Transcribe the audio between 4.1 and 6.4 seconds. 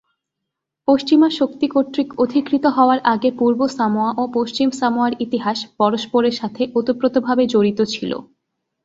ও পশ্চিম সামোয়ার ইতিহাস পরস্পরের